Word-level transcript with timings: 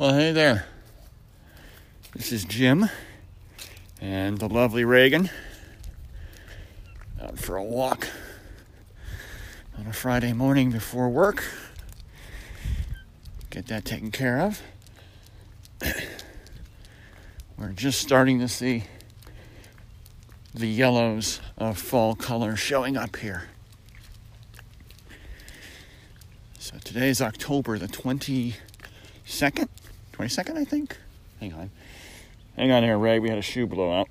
Well, 0.00 0.14
hey 0.14 0.32
there. 0.32 0.64
This 2.16 2.32
is 2.32 2.46
Jim 2.46 2.88
and 4.00 4.38
the 4.38 4.48
lovely 4.48 4.82
Reagan 4.82 5.28
out 7.20 7.38
for 7.38 7.58
a 7.58 7.62
walk 7.62 8.08
on 9.78 9.86
a 9.86 9.92
Friday 9.92 10.32
morning 10.32 10.70
before 10.70 11.10
work. 11.10 11.44
Get 13.50 13.66
that 13.66 13.84
taken 13.84 14.10
care 14.10 14.40
of. 14.40 14.62
We're 17.58 17.72
just 17.72 18.00
starting 18.00 18.38
to 18.38 18.48
see 18.48 18.84
the 20.54 20.66
yellows 20.66 21.42
of 21.58 21.76
fall 21.76 22.14
color 22.14 22.56
showing 22.56 22.96
up 22.96 23.16
here. 23.16 23.50
So 26.58 26.78
today 26.82 27.10
is 27.10 27.20
October 27.20 27.76
the 27.76 27.86
22nd, 27.86 29.68
22nd, 30.20 30.58
I 30.58 30.64
think. 30.64 30.98
Hang 31.40 31.54
on. 31.54 31.70
Hang 32.54 32.70
on 32.70 32.82
here, 32.82 32.98
Ray. 32.98 33.18
We 33.20 33.30
had 33.30 33.38
a 33.38 33.42
shoe 33.42 33.66
blowout. 33.66 34.06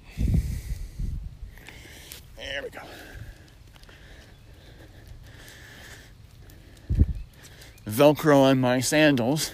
There 2.35 2.63
we 2.63 2.69
go. 2.71 2.79
Velcro 7.87 8.41
on 8.41 8.59
my 8.59 8.79
sandals, 8.79 9.51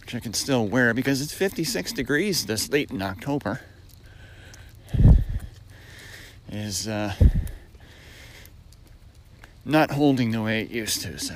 which 0.00 0.14
I 0.14 0.20
can 0.20 0.32
still 0.32 0.68
wear 0.68 0.94
because 0.94 1.20
it's 1.20 1.32
56 1.32 1.92
degrees 1.92 2.46
this 2.46 2.70
late 2.70 2.92
in 2.92 3.02
October, 3.02 3.60
is 6.52 6.86
uh, 6.86 7.14
not 9.64 9.90
holding 9.90 10.30
the 10.30 10.40
way 10.40 10.62
it 10.62 10.70
used 10.70 11.02
to. 11.02 11.18
So 11.18 11.34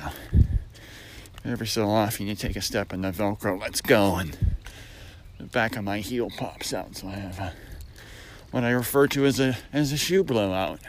every 1.45 1.67
so 1.67 1.89
often 1.89 2.27
you 2.27 2.35
take 2.35 2.55
a 2.55 2.61
step 2.61 2.93
in 2.93 3.01
the 3.01 3.11
Velcro, 3.11 3.59
let's 3.59 3.81
go, 3.81 4.15
and 4.15 4.37
the 5.37 5.43
back 5.43 5.75
of 5.75 5.83
my 5.83 5.99
heel 5.99 6.29
pops 6.29 6.73
out. 6.73 6.95
So 6.95 7.07
I 7.07 7.15
have 7.15 7.39
a, 7.39 7.53
what 8.51 8.63
I 8.63 8.71
refer 8.71 9.07
to 9.07 9.25
as 9.25 9.39
a 9.39 9.57
as 9.71 9.91
a 9.91 9.97
shoe 9.97 10.23
blowout. 10.23 10.79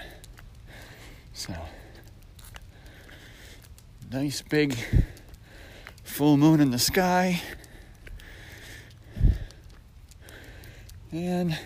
So 1.33 1.55
nice 4.13 4.43
big 4.43 4.77
full 6.05 6.37
moon 6.37 6.61
in 6.61 6.71
the 6.71 6.79
sky. 6.79 7.43
And 11.11 11.59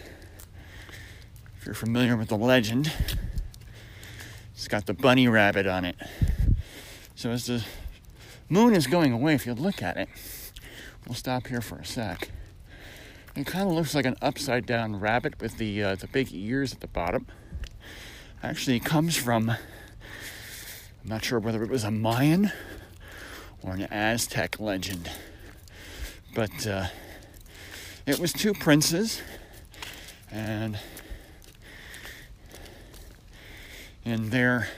if 1.59 1.67
you're 1.67 1.75
familiar 1.75 2.17
with 2.17 2.29
the 2.29 2.37
legend, 2.37 2.93
it's 4.55 4.69
got 4.69 4.87
the 4.87 4.95
bunny 4.95 5.29
rabbit 5.29 5.67
on 5.67 5.85
it. 5.85 5.97
So 7.15 7.31
as 7.31 7.47
the 7.47 7.65
moon 8.49 8.75
is 8.75 8.87
going 8.87 9.13
away, 9.13 9.35
if 9.35 9.47
you 9.47 9.55
look 9.55 9.83
at 9.83 9.97
it, 9.97 10.09
we'll 11.07 11.15
stop 11.15 11.47
here 11.47 11.61
for 11.61 11.79
a 11.79 11.85
sec. 11.85 12.31
It 13.37 13.47
kind 13.47 13.69
of 13.69 13.75
looks 13.75 13.95
like 13.95 14.07
an 14.07 14.17
upside 14.21 14.67
down 14.67 14.99
rabbit 14.99 15.41
with 15.41 15.59
the 15.59 15.83
uh, 15.83 15.95
the 15.95 16.09
big 16.09 16.33
ears 16.33 16.73
at 16.73 16.81
the 16.81 16.89
bottom. 16.89 17.27
Actually, 18.43 18.77
it 18.77 18.85
comes 18.85 19.17
from 19.17 19.51
I'm 19.51 19.57
not 21.05 21.25
sure 21.25 21.39
whether 21.39 21.63
it 21.63 21.71
was 21.71 21.85
a 21.85 21.91
Mayan 21.91 22.51
or 23.63 23.75
an 23.75 23.83
Aztec 23.85 24.59
legend, 24.59 25.11
but 26.35 26.67
uh, 26.67 26.87
it 28.07 28.19
was 28.19 28.33
two 28.33 28.55
princes, 28.55 29.23
and 30.31 30.79
in 34.05 34.31
their 34.31 34.69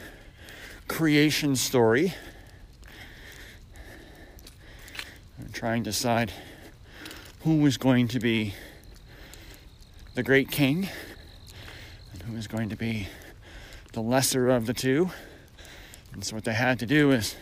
creation 0.89 1.57
story, 1.57 2.15
trying 5.61 5.85
to 5.85 5.91
decide 5.91 6.33
who 7.43 7.59
was 7.59 7.77
going 7.77 8.09
to 8.09 8.19
be 8.19 8.55
the 10.15 10.23
great 10.23 10.51
king 10.51 10.89
and 12.15 12.23
who 12.23 12.33
was 12.33 12.47
going 12.47 12.71
to 12.71 12.77
be 12.77 13.07
the 13.93 14.01
lesser 14.01 14.49
of 14.49 14.65
the 14.65 14.73
two. 14.73 15.11
And 16.15 16.25
so, 16.25 16.35
what 16.35 16.45
they 16.45 16.55
had 16.55 16.79
to 16.79 16.87
do 16.87 17.11
is 17.11 17.37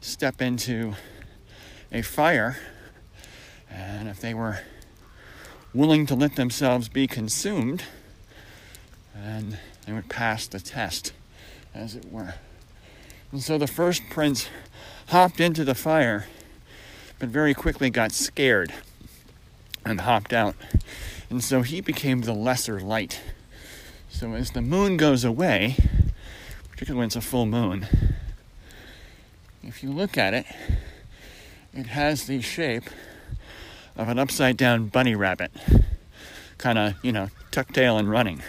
step 0.00 0.42
into 0.42 0.94
a 1.92 2.02
fire, 2.02 2.58
and 3.70 4.08
if 4.08 4.20
they 4.20 4.34
were 4.34 4.58
willing 5.72 6.06
to 6.06 6.16
let 6.16 6.34
themselves 6.34 6.88
be 6.88 7.06
consumed, 7.06 7.84
then 9.14 9.58
they 9.86 9.92
would 9.92 10.08
pass 10.08 10.48
the 10.48 10.58
test, 10.58 11.12
as 11.72 11.94
it 11.94 12.10
were. 12.10 12.34
And 13.30 13.40
so 13.40 13.58
the 13.58 13.68
first 13.68 14.02
prince 14.10 14.48
hopped 15.06 15.38
into 15.38 15.62
the 15.62 15.76
fire, 15.76 16.26
but 17.18 17.28
very 17.28 17.54
quickly 17.54 17.90
got 17.90 18.12
scared 18.12 18.72
and 19.84 20.02
hopped 20.02 20.32
out. 20.32 20.54
And 21.30 21.42
so 21.42 21.62
he 21.62 21.80
became 21.80 22.22
the 22.22 22.32
lesser 22.32 22.80
light. 22.80 23.20
So 24.08 24.34
as 24.34 24.52
the 24.52 24.62
moon 24.62 24.96
goes 24.96 25.24
away, 25.24 25.76
particularly 26.70 26.98
when 26.98 27.06
it's 27.06 27.16
a 27.16 27.20
full 27.20 27.46
moon, 27.46 27.86
if 29.62 29.82
you 29.82 29.90
look 29.90 30.16
at 30.16 30.34
it, 30.34 30.46
it 31.74 31.86
has 31.86 32.26
the 32.26 32.40
shape 32.40 32.88
of 33.96 34.08
an 34.08 34.18
upside 34.18 34.56
down 34.56 34.86
bunny 34.86 35.14
rabbit, 35.14 35.50
kind 36.56 36.78
of, 36.78 36.94
you 37.02 37.12
know, 37.12 37.28
tuck 37.50 37.72
tail 37.72 37.98
and 37.98 38.08
running. 38.08 38.42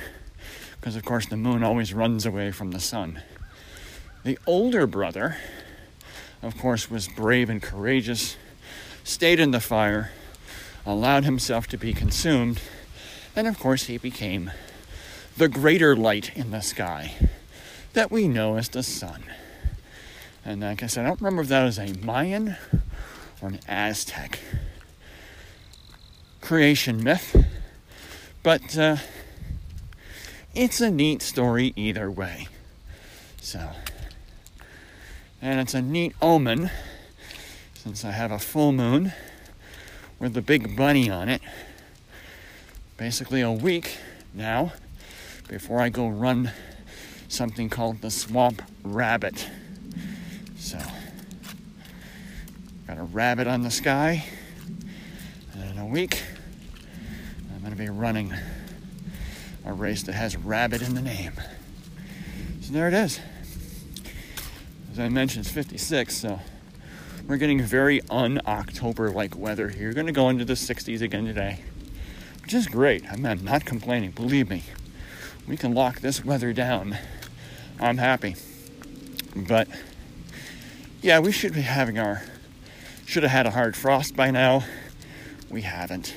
Because, 0.80 0.96
of 0.96 1.04
course, 1.04 1.26
the 1.26 1.36
moon 1.36 1.64
always 1.64 1.94
runs 1.94 2.26
away 2.26 2.52
from 2.52 2.72
the 2.72 2.80
sun. 2.80 3.22
The 4.24 4.40
older 4.46 4.88
brother, 4.88 5.38
of 6.42 6.58
course, 6.58 6.90
was 6.90 7.08
brave 7.08 7.50
and 7.50 7.62
courageous, 7.62 8.38
stayed 9.10 9.40
in 9.40 9.50
the 9.50 9.60
fire, 9.60 10.12
allowed 10.86 11.24
himself 11.24 11.66
to 11.66 11.78
be 11.78 11.94
consumed, 11.94 12.62
and 13.36 13.48
of 13.48 13.60
course, 13.60 13.86
he 13.86 13.98
became 13.98 14.52
the 15.36 15.48
greater 15.48 15.96
light 15.96 16.38
in 16.38 16.52
the 16.52 16.62
sky 16.62 17.16
that 17.94 18.12
we 18.12 18.28
know 18.28 18.56
as 18.56 18.70
the 18.70 18.84
sun. 18.84 19.24
And 20.46 20.62
like 20.62 20.84
I 20.84 20.88
said, 20.88 21.06
I 21.06 21.08
don't 21.08 21.22
remember 21.22 21.42
if 21.42 21.48
that 21.48 21.64
was 21.64 21.80
a 21.80 21.94
Mayan 22.04 22.56
or 23.42 23.50
an 23.50 23.60
Aztec 23.68 24.40
creation 26.40 27.04
myth, 27.04 27.36
but 28.44 28.78
uh, 28.78 28.98
it's 30.54 30.82
a 30.82 30.92
neat 30.92 31.24
story 31.24 31.74
either 31.76 32.12
way. 32.12 32.48
So, 33.42 33.70
and 35.42 35.60
it's 35.60 35.74
a 35.74 35.82
neat 35.82 36.14
omen 36.22 36.70
since 37.82 38.04
I 38.04 38.12
have 38.12 38.30
a 38.30 38.40
full 38.40 38.74
moon 38.74 39.14
with 40.20 40.34
the 40.34 40.42
big 40.42 40.76
bunny 40.76 41.10
on 41.10 41.30
it. 41.30 41.42
Basically, 42.98 43.40
a 43.40 43.54
week 43.54 43.96
now 44.34 44.74
before 45.48 45.80
I 45.80 45.88
go 45.88 46.10
run 46.10 46.52
something 47.30 47.70
called 47.70 48.02
the 48.02 48.12
Swamp 48.12 48.62
Rabbit. 48.84 49.48
So, 50.58 50.78
got 52.86 52.98
a 52.98 53.04
rabbit 53.04 53.48
on 53.48 53.62
the 53.62 53.72
sky, 53.72 54.26
and 55.54 55.72
in 55.72 55.78
a 55.78 55.86
week, 55.86 56.22
I'm 57.56 57.62
going 57.62 57.72
to 57.72 57.78
be 57.82 57.90
running 57.90 58.34
a 59.66 59.72
race 59.72 60.04
that 60.04 60.16
has 60.16 60.36
rabbit 60.36 60.82
in 60.82 60.96
the 60.96 61.02
name. 61.02 61.40
So, 62.60 62.74
there 62.74 62.90
it 62.90 62.94
is. 62.94 63.22
As 64.92 65.00
I 65.00 65.08
mentioned, 65.08 65.46
it's 65.46 65.54
56, 65.54 66.14
so 66.14 66.42
we're 67.30 67.38
getting 67.38 67.62
very 67.62 68.02
un 68.10 68.42
October 68.48 69.12
like 69.12 69.38
weather 69.38 69.70
here. 69.70 69.90
We're 69.90 69.94
going 69.94 70.08
to 70.08 70.12
go 70.12 70.30
into 70.30 70.46
the 70.46 70.56
60s 70.56 71.00
again 71.00 71.26
today, 71.26 71.60
which 72.42 72.56
is 72.56 72.66
great. 72.68 73.04
I'm 73.10 73.22
not 73.22 73.66
complaining, 73.66 74.12
believe 74.12 74.50
me. 74.50 74.64
We 75.48 75.56
can 75.56 75.76
lock 75.76 76.00
this 76.00 76.26
weather 76.26 76.54
down. 76.54 76.98
I'm 77.80 78.00
happy. 78.00 78.36
But 79.36 79.68
yeah, 81.04 81.20
we 81.20 81.32
should 81.32 81.54
be 81.54 81.62
having 81.62 82.00
our 82.00 82.24
should 83.06 83.22
have 83.22 83.32
had 83.32 83.46
a 83.46 83.52
hard 83.52 83.76
frost 83.78 84.16
by 84.16 84.32
now. 84.32 84.64
We 85.52 85.62
haven't. 85.62 86.16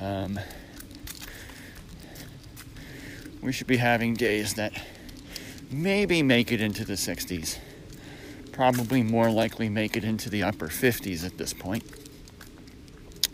Um, 0.00 0.40
we 3.40 3.52
should 3.52 3.68
be 3.68 3.76
having 3.76 4.14
days 4.14 4.54
that 4.54 4.72
maybe 5.70 6.20
make 6.22 6.50
it 6.50 6.60
into 6.60 6.84
the 6.84 6.94
60s 6.94 7.58
probably 8.60 9.02
more 9.02 9.30
likely 9.30 9.70
make 9.70 9.96
it 9.96 10.04
into 10.04 10.28
the 10.28 10.42
upper 10.42 10.68
50s 10.68 11.24
at 11.24 11.38
this 11.38 11.54
point. 11.54 11.82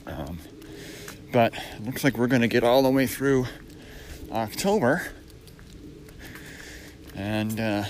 Um, 0.06 0.38
but 1.32 1.52
it 1.52 1.84
looks 1.84 2.05
like 2.05 2.17
we're 2.17 2.28
going 2.28 2.43
to 2.43 2.49
get 2.49 2.62
all 2.62 2.81
the 2.81 2.90
way 2.93 3.08
through 3.08 3.46
October. 4.31 5.08
And, 7.17 7.58
uh, 7.58 7.87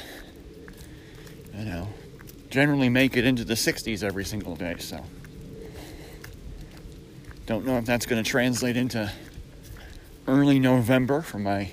you 1.55 1.67
know, 1.67 1.89
generally 2.49 2.89
make 2.89 3.19
it 3.19 3.27
into 3.27 3.45
the 3.45 3.53
60s 3.53 4.03
every 4.03 4.25
single 4.25 4.57
day. 4.57 4.77
So, 4.79 5.05
don't 7.45 7.67
know 7.67 7.77
if 7.77 7.85
that's 7.85 8.07
going 8.07 8.25
to 8.25 8.31
translate 8.31 8.79
into 8.79 9.13
early 10.27 10.59
November 10.59 11.21
for 11.21 11.39
my 11.39 11.73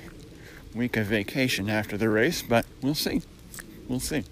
week 0.75 0.97
of 0.97 1.05
vacation 1.05 1.69
after 1.69 1.97
the 1.97 2.09
race, 2.09 2.41
but 2.41 2.65
we'll 2.81 2.95
see. 2.95 3.21
We'll 3.87 4.01
see. 4.01 4.25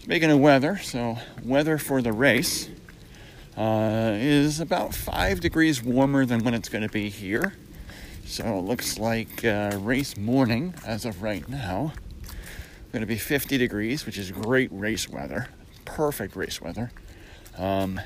Speaking 0.00 0.30
of 0.30 0.40
weather, 0.40 0.78
so 0.78 1.18
weather 1.44 1.78
for 1.78 2.02
the 2.02 2.12
race. 2.12 2.68
uh, 3.56 4.12
is 4.16 4.58
about 4.60 4.94
five 4.94 5.40
degrees 5.40 5.82
warmer 5.82 6.24
than 6.24 6.42
when 6.42 6.54
it's 6.54 6.68
going 6.68 6.82
to 6.82 6.88
be 6.88 7.10
here. 7.10 7.54
So 8.24 8.58
it 8.58 8.62
looks 8.62 8.98
like 8.98 9.44
uh, 9.44 9.78
race 9.80 10.16
morning 10.16 10.74
as 10.86 11.04
of 11.04 11.22
right 11.22 11.46
now. 11.48 11.92
Going 12.92 13.00
to 13.02 13.06
be 13.06 13.18
50 13.18 13.58
degrees, 13.58 14.06
which 14.06 14.16
is 14.16 14.30
great 14.30 14.70
race 14.72 15.08
weather, 15.08 15.48
perfect 15.84 16.34
race 16.36 16.60
weather. 16.60 16.90
Um, 17.58 18.00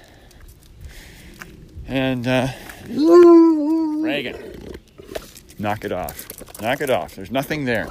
and 1.86 2.26
uh, 2.26 2.48
Reagan, 2.88 4.72
knock 5.58 5.84
it 5.84 5.92
off. 5.92 6.26
Knock 6.60 6.80
it 6.80 6.90
off. 6.90 7.14
There's 7.14 7.30
nothing 7.30 7.64
there. 7.64 7.88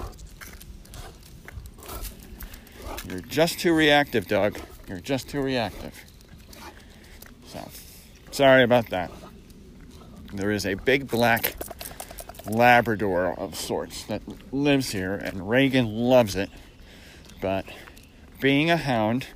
You're 3.08 3.20
just 3.22 3.60
too 3.60 3.74
reactive, 3.74 4.28
Doug. 4.28 4.60
You're 4.88 5.00
just 5.00 5.30
too 5.30 5.42
reactive. 5.42 5.94
So, 7.48 7.70
sorry 8.32 8.64
about 8.64 8.90
that. 8.90 9.12
There 10.34 10.52
is 10.52 10.66
a 10.66 10.76
big 10.76 11.08
black 11.08 11.56
Labrador 12.46 13.34
of 13.38 13.56
sorts 13.56 14.04
that 14.06 14.22
lives 14.52 14.92
here, 14.92 15.16
and 15.16 15.50
Reagan 15.50 15.88
loves 15.88 16.36
it. 16.36 16.50
But 17.42 17.66
being 18.40 18.70
a 18.70 18.78
hound, 18.78 19.28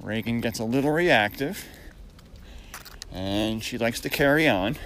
Reagan 0.00 0.40
gets 0.40 0.58
a 0.58 0.64
little 0.64 0.90
reactive 0.90 1.64
and 3.12 3.62
she 3.62 3.78
likes 3.78 4.00
to 4.00 4.08
carry 4.08 4.48
on. 4.48 4.76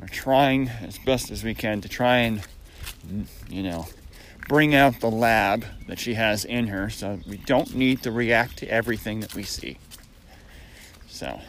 We're 0.00 0.08
trying 0.08 0.68
as 0.68 0.98
best 0.98 1.30
as 1.30 1.44
we 1.44 1.54
can 1.54 1.80
to 1.82 1.88
try 1.88 2.18
and, 2.18 2.42
you 3.48 3.62
know, 3.62 3.86
bring 4.50 4.74
out 4.74 4.98
the 4.98 5.08
lab 5.08 5.64
that 5.86 5.96
she 5.96 6.14
has 6.14 6.44
in 6.44 6.66
her 6.66 6.90
so 6.90 7.20
we 7.24 7.36
don't 7.36 7.72
need 7.72 8.02
to 8.02 8.10
react 8.10 8.56
to 8.56 8.66
everything 8.68 9.20
that 9.20 9.32
we 9.32 9.44
see. 9.44 9.78
So, 11.06 11.40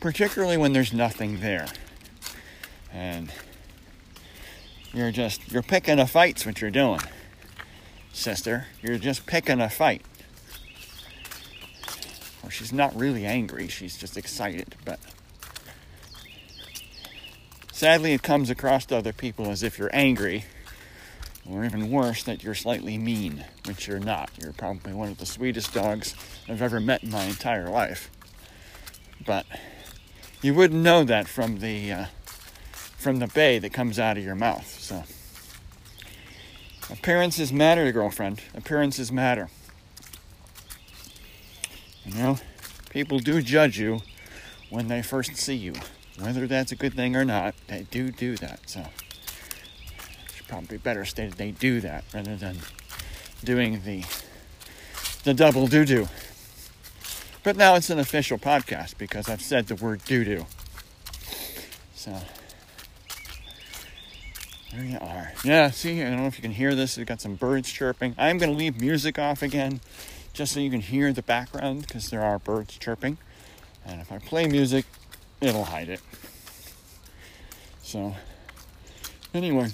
particularly 0.00 0.56
when 0.56 0.72
there's 0.72 0.92
nothing 0.92 1.38
there. 1.38 1.68
And 2.92 3.30
you're 4.92 5.12
just, 5.12 5.52
you're 5.52 5.62
picking 5.62 6.00
a 6.00 6.08
fight's 6.08 6.44
what 6.44 6.60
you're 6.60 6.72
doing, 6.72 7.02
sister. 8.12 8.66
You're 8.82 8.98
just 8.98 9.26
picking 9.26 9.60
a 9.60 9.70
fight. 9.70 10.02
Well, 12.42 12.50
she's 12.50 12.72
not 12.72 12.96
really 12.96 13.24
angry, 13.24 13.68
she's 13.68 13.96
just 13.96 14.16
excited, 14.16 14.74
but 14.84 14.98
sadly 17.78 18.12
it 18.12 18.24
comes 18.24 18.50
across 18.50 18.84
to 18.86 18.96
other 18.96 19.12
people 19.12 19.52
as 19.52 19.62
if 19.62 19.78
you're 19.78 19.90
angry, 19.92 20.44
or 21.48 21.64
even 21.64 21.92
worse, 21.92 22.24
that 22.24 22.42
you're 22.42 22.52
slightly 22.52 22.98
mean, 22.98 23.44
which 23.66 23.86
you're 23.86 24.00
not. 24.00 24.30
You're 24.36 24.52
probably 24.52 24.92
one 24.92 25.10
of 25.10 25.18
the 25.18 25.26
sweetest 25.26 25.72
dogs 25.72 26.16
I've 26.48 26.60
ever 26.60 26.80
met 26.80 27.04
in 27.04 27.10
my 27.10 27.22
entire 27.22 27.68
life. 27.68 28.10
But 29.24 29.46
you 30.42 30.54
wouldn't 30.54 30.82
know 30.82 31.04
that 31.04 31.28
from 31.28 31.60
the 31.60 31.92
uh, 31.92 32.06
from 32.72 33.20
the 33.20 33.28
bay 33.28 33.60
that 33.60 33.72
comes 33.72 33.96
out 34.00 34.18
of 34.18 34.24
your 34.24 34.34
mouth. 34.34 34.66
So 34.80 35.04
appearances 36.90 37.52
matter, 37.52 37.90
girlfriend. 37.92 38.40
Appearances 38.56 39.12
matter. 39.12 39.50
You 42.04 42.14
know, 42.14 42.38
people 42.90 43.20
do 43.20 43.40
judge 43.40 43.78
you 43.78 44.00
when 44.68 44.88
they 44.88 45.00
first 45.00 45.36
see 45.36 45.54
you. 45.54 45.74
Whether 46.20 46.46
that's 46.46 46.72
a 46.72 46.76
good 46.76 46.94
thing 46.94 47.16
or 47.16 47.24
not, 47.24 47.54
they 47.68 47.86
do 47.90 48.10
do 48.10 48.36
that. 48.36 48.68
So, 48.68 48.80
it 48.80 48.88
should 50.34 50.48
probably 50.48 50.76
be 50.76 50.76
better 50.78 51.04
stated 51.04 51.34
they 51.34 51.52
do 51.52 51.80
that 51.80 52.04
rather 52.12 52.36
than 52.36 52.58
doing 53.44 53.82
the 53.84 54.04
the 55.24 55.34
double 55.34 55.66
doo 55.66 55.84
doo. 55.84 56.08
But 57.42 57.56
now 57.56 57.76
it's 57.76 57.90
an 57.90 57.98
official 57.98 58.38
podcast 58.38 58.98
because 58.98 59.28
I've 59.28 59.42
said 59.42 59.68
the 59.68 59.74
word 59.74 60.04
doo 60.04 60.24
doo. 60.24 60.46
So 61.94 62.16
there 64.72 64.84
you 64.84 64.98
are. 65.00 65.32
Yeah, 65.44 65.70
see, 65.70 66.02
I 66.02 66.10
don't 66.10 66.20
know 66.20 66.26
if 66.26 66.36
you 66.36 66.42
can 66.42 66.52
hear 66.52 66.74
this. 66.74 66.96
We've 66.96 67.06
got 67.06 67.20
some 67.20 67.36
birds 67.36 67.72
chirping. 67.72 68.14
I'm 68.18 68.38
going 68.38 68.52
to 68.52 68.56
leave 68.56 68.80
music 68.80 69.18
off 69.18 69.42
again 69.42 69.80
just 70.32 70.52
so 70.52 70.60
you 70.60 70.70
can 70.70 70.80
hear 70.80 71.12
the 71.12 71.22
background 71.22 71.86
because 71.86 72.10
there 72.10 72.22
are 72.22 72.38
birds 72.38 72.76
chirping. 72.76 73.18
And 73.86 74.00
if 74.00 74.12
I 74.12 74.18
play 74.18 74.46
music, 74.46 74.84
it'll 75.40 75.64
hide 75.64 75.88
it. 75.88 76.00
So, 77.82 78.14
anyway, 79.32 79.68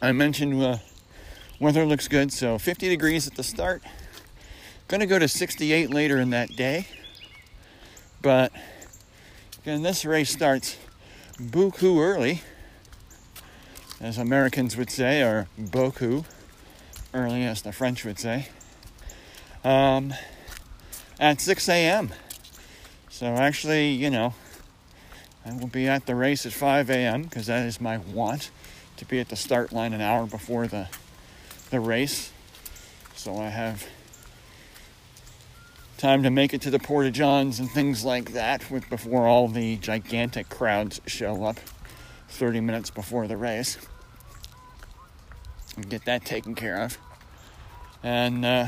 I 0.00 0.12
mentioned 0.12 0.62
uh, 0.62 0.78
weather 1.60 1.84
looks 1.84 2.08
good. 2.08 2.32
So, 2.32 2.58
50 2.58 2.88
degrees 2.88 3.26
at 3.26 3.34
the 3.34 3.42
start. 3.42 3.82
Going 4.88 5.00
to 5.00 5.06
go 5.06 5.18
to 5.18 5.28
68 5.28 5.90
later 5.90 6.18
in 6.18 6.30
that 6.30 6.56
day. 6.56 6.86
But 8.22 8.52
again, 9.62 9.82
this 9.82 10.04
race 10.04 10.30
starts 10.30 10.78
beaucoup 11.38 11.98
early, 11.98 12.42
as 14.00 14.18
Americans 14.18 14.76
would 14.76 14.90
say, 14.90 15.22
or 15.22 15.48
beaucoup 15.58 16.24
early, 17.12 17.44
as 17.44 17.62
the 17.62 17.72
French 17.72 18.04
would 18.04 18.18
say, 18.18 18.48
um, 19.62 20.14
at 21.20 21.40
6 21.40 21.68
a.m. 21.68 22.10
So 23.18 23.26
actually, 23.26 23.88
you 23.88 24.10
know, 24.10 24.32
I 25.44 25.52
will 25.52 25.66
be 25.66 25.88
at 25.88 26.06
the 26.06 26.14
race 26.14 26.46
at 26.46 26.52
5 26.52 26.88
a.m. 26.88 27.24
because 27.24 27.46
that 27.46 27.66
is 27.66 27.80
my 27.80 27.98
want 27.98 28.52
to 28.96 29.04
be 29.04 29.18
at 29.18 29.28
the 29.28 29.34
start 29.34 29.72
line 29.72 29.92
an 29.92 30.00
hour 30.00 30.24
before 30.24 30.68
the 30.68 30.86
the 31.70 31.80
race. 31.80 32.30
So 33.16 33.36
I 33.36 33.48
have 33.48 33.84
time 35.96 36.22
to 36.22 36.30
make 36.30 36.54
it 36.54 36.60
to 36.60 36.70
the 36.70 36.78
Porta 36.78 37.10
Johns 37.10 37.58
and 37.58 37.68
things 37.68 38.04
like 38.04 38.34
that 38.34 38.70
with 38.70 38.88
before 38.88 39.26
all 39.26 39.48
the 39.48 39.78
gigantic 39.78 40.48
crowds 40.48 41.00
show 41.08 41.42
up 41.42 41.56
30 42.28 42.60
minutes 42.60 42.88
before 42.88 43.26
the 43.26 43.36
race 43.36 43.78
and 45.74 45.90
get 45.90 46.04
that 46.04 46.24
taken 46.24 46.54
care 46.54 46.80
of. 46.80 46.96
And 48.00 48.44
uh, 48.44 48.66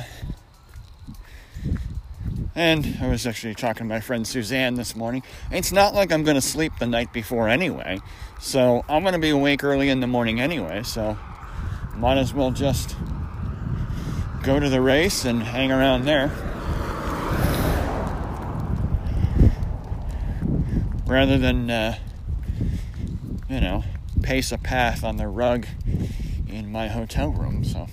and 2.55 2.99
I 3.01 3.09
was 3.09 3.27
actually 3.27 3.55
talking 3.55 3.87
to 3.87 3.89
my 3.89 4.01
friend 4.01 4.27
Suzanne 4.27 4.75
this 4.75 4.97
morning. 4.97 5.23
It's 5.51 5.73
not 5.73 5.95
like 5.95 6.13
I'm 6.13 6.25
going 6.25 6.35
to 6.37 6.41
sleep 6.41 6.73
the 6.79 6.87
night 6.87 7.13
before 7.13 7.49
anyway, 7.49 8.01
so 8.41 8.85
I'm 8.89 9.03
going 9.03 9.15
to 9.15 9.21
be 9.21 9.31
awake 9.31 9.63
early 9.63 9.89
in 9.89 10.01
the 10.01 10.07
morning 10.07 10.41
anyway. 10.41 10.83
So 10.83 11.17
might 11.97 12.19
as 12.19 12.33
well 12.33 12.51
just 12.51 12.97
go 14.43 14.59
to 14.59 14.69
the 14.69 14.81
race 14.81 15.25
and 15.25 15.43
hang 15.43 15.71
around 15.71 16.05
there. 16.07 16.29
Rather 21.07 21.39
than, 21.39 21.71
uh, 21.71 21.99
you 23.49 23.61
know, 23.61 23.85
pace 24.23 24.53
a 24.53 24.59
path 24.59 25.05
on 25.05 25.17
the 25.17 25.27
rug 25.27 25.67
in 26.49 26.71
my 26.71 26.89
hotel 26.89 27.31
room. 27.31 27.65
So, 27.65 27.87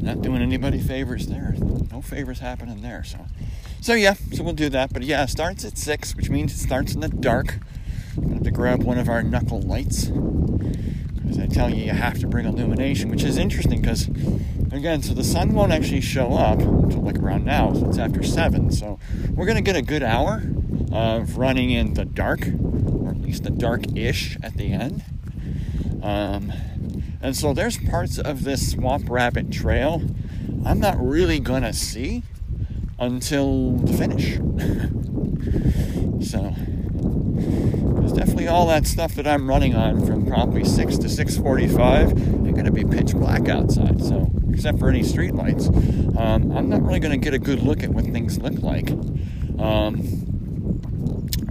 not 0.00 0.22
doing 0.22 0.42
anybody 0.42 0.80
favors 0.80 1.26
there. 1.26 1.54
No 1.92 2.00
favors 2.00 2.38
happening 2.38 2.80
there. 2.80 3.04
So, 3.04 3.26
so 3.82 3.92
yeah, 3.92 4.14
so 4.14 4.42
we'll 4.42 4.54
do 4.54 4.70
that. 4.70 4.94
But 4.94 5.02
yeah, 5.02 5.24
it 5.24 5.28
starts 5.28 5.62
at 5.66 5.76
six, 5.76 6.16
which 6.16 6.30
means 6.30 6.54
it 6.54 6.58
starts 6.58 6.94
in 6.94 7.00
the 7.00 7.10
dark. 7.10 7.58
I'm 8.16 8.22
gonna 8.22 8.34
have 8.36 8.44
to 8.44 8.50
grab 8.50 8.82
one 8.82 8.96
of 8.96 9.10
our 9.10 9.22
knuckle 9.22 9.60
lights 9.60 10.06
because 10.06 11.38
I 11.38 11.46
tell 11.48 11.68
you, 11.68 11.84
you 11.84 11.90
have 11.90 12.18
to 12.20 12.26
bring 12.26 12.46
illumination, 12.46 13.10
which 13.10 13.22
is 13.24 13.36
interesting 13.36 13.82
because 13.82 14.08
again, 14.72 15.02
so 15.02 15.12
the 15.12 15.22
sun 15.22 15.52
won't 15.52 15.70
actually 15.70 16.00
show 16.00 16.32
up 16.32 16.60
until 16.60 17.02
like 17.02 17.18
around 17.18 17.44
now, 17.44 17.74
so 17.74 17.86
it's 17.86 17.98
after 17.98 18.22
seven. 18.22 18.70
So 18.70 18.98
we're 19.34 19.46
gonna 19.46 19.60
get 19.60 19.76
a 19.76 19.82
good 19.82 20.02
hour 20.02 20.42
of 20.92 21.36
running 21.36 21.72
in 21.72 21.92
the 21.92 22.06
dark, 22.06 22.46
or 22.46 23.10
at 23.10 23.20
least 23.20 23.42
the 23.42 23.50
dark-ish 23.50 24.38
at 24.42 24.56
the 24.56 24.72
end. 24.72 25.04
Um, 26.02 26.54
and 27.20 27.36
so 27.36 27.52
there's 27.52 27.76
parts 27.76 28.18
of 28.18 28.44
this 28.44 28.72
Swamp 28.72 29.10
Rabbit 29.10 29.52
Trail 29.52 30.02
I'm 30.64 30.78
not 30.78 30.96
really 31.04 31.40
gonna 31.40 31.72
see 31.72 32.22
until 32.98 33.72
the 33.72 33.92
finish. 33.92 34.36
so 36.30 36.54
there's 37.98 38.12
definitely 38.12 38.46
all 38.46 38.66
that 38.68 38.86
stuff 38.86 39.14
that 39.16 39.26
I'm 39.26 39.48
running 39.48 39.74
on 39.74 40.06
from 40.06 40.24
probably 40.26 40.64
6 40.64 40.98
to 40.98 41.08
6:45. 41.08 42.12
It's 42.46 42.56
gonna 42.56 42.70
be 42.70 42.84
pitch 42.84 43.12
black 43.14 43.48
outside. 43.48 44.02
So 44.02 44.30
except 44.50 44.78
for 44.78 44.88
any 44.88 45.02
street 45.02 45.34
lights, 45.34 45.68
um, 45.68 46.52
I'm 46.52 46.68
not 46.68 46.82
really 46.82 47.00
gonna 47.00 47.16
get 47.16 47.34
a 47.34 47.38
good 47.38 47.62
look 47.62 47.82
at 47.82 47.90
what 47.90 48.04
things 48.04 48.38
look 48.38 48.62
like. 48.62 48.90
Um, 49.58 50.22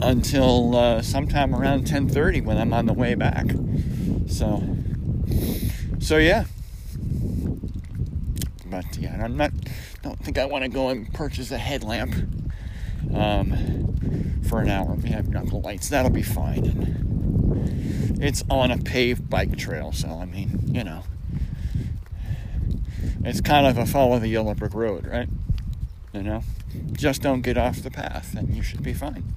until 0.01 0.75
uh, 0.75 1.01
sometime 1.01 1.53
around 1.53 1.85
10:30 1.85 2.43
when 2.45 2.57
I'm 2.57 2.73
on 2.73 2.85
the 2.85 2.93
way 2.93 3.15
back. 3.15 3.47
So, 4.27 4.63
so 5.99 6.17
yeah. 6.17 6.45
But 8.71 8.97
yeah, 8.97 9.21
I'm 9.23 9.35
not. 9.35 9.51
Don't 10.01 10.17
think 10.23 10.37
I 10.37 10.45
want 10.45 10.63
to 10.63 10.69
go 10.69 10.87
and 10.87 11.13
purchase 11.13 11.51
a 11.51 11.57
headlamp 11.57 12.15
um, 13.13 14.39
for 14.47 14.61
an 14.61 14.69
hour. 14.69 14.95
We 14.95 15.09
have 15.09 15.27
knuckle 15.27 15.61
lights. 15.61 15.89
That'll 15.89 16.09
be 16.09 16.23
fine. 16.23 16.65
And 16.65 18.23
it's 18.23 18.43
on 18.49 18.71
a 18.71 18.77
paved 18.77 19.29
bike 19.29 19.57
trail, 19.57 19.91
so 19.91 20.07
I 20.07 20.25
mean, 20.25 20.59
you 20.73 20.83
know, 20.83 21.03
it's 23.25 23.41
kind 23.41 23.67
of 23.67 23.77
a 23.77 23.85
follow 23.85 24.19
the 24.19 24.29
yellow 24.29 24.53
brick 24.53 24.73
road, 24.73 25.05
right? 25.05 25.27
You 26.13 26.23
know, 26.23 26.43
just 26.93 27.21
don't 27.21 27.41
get 27.41 27.57
off 27.57 27.83
the 27.83 27.91
path 27.91 28.35
and 28.35 28.53
you 28.55 28.61
should 28.61 28.83
be 28.83 28.93
fine. 28.93 29.33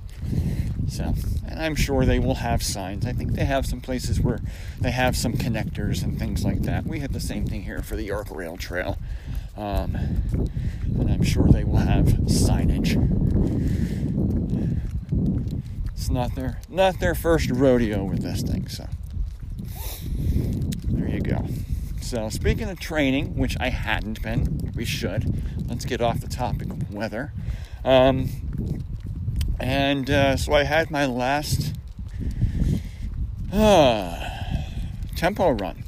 So, 0.89 1.15
and 1.47 1.61
I'm 1.61 1.75
sure 1.75 2.05
they 2.05 2.19
will 2.19 2.37
have 2.37 2.63
signs. 2.63 3.07
I 3.07 3.13
think 3.13 3.33
they 3.33 3.45
have 3.45 3.67
some 3.67 3.81
places 3.81 4.21
where 4.21 4.41
they 4.81 4.91
have 4.91 5.17
some 5.17 5.33
connectors 5.33 6.03
and 6.03 6.19
things 6.19 6.45
like 6.45 6.63
that. 6.63 6.85
We 6.87 7.01
had 7.01 7.13
the 7.13 7.21
same 7.21 7.47
thing 7.47 7.63
here 7.63 7.83
for 7.83 7.97
the 7.97 8.05
York 8.05 8.29
Rail 8.31 8.57
Trail. 8.57 8.99
Um, 9.57 9.95
and 10.99 11.11
I'm 11.11 11.23
sure 11.23 11.47
they 11.49 11.65
will 11.65 11.77
have 11.77 12.07
signage. 12.27 13.01
It's 15.93 16.11
not 16.11 16.35
their 16.35 16.61
not 16.69 17.01
their 17.01 17.15
first 17.15 17.51
rodeo 17.51 18.05
with 18.05 18.23
this 18.23 18.43
thing, 18.43 18.69
so 18.69 18.87
there 20.85 21.09
you 21.09 21.21
go. 21.21 21.47
So 22.01 22.29
speaking 22.29 22.69
of 22.69 22.79
training, 22.79 23.37
which 23.37 23.57
I 23.59 23.71
hadn't 23.71 24.23
been, 24.23 24.73
we 24.75 24.85
should. 24.85 25.43
Let's 25.69 25.85
get 25.85 26.01
off 26.01 26.21
the 26.21 26.29
topic 26.29 26.71
of 26.71 26.93
weather. 26.93 27.33
Um, 27.85 28.29
and 29.59 30.11
uh, 30.11 30.37
so 30.37 30.53
I 30.53 30.65
had 30.65 30.91
my 30.91 31.07
last 31.07 31.75
uh, 33.53 34.31
tempo 35.17 35.51
run. 35.51 35.84